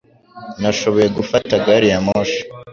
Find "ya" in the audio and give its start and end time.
1.91-1.99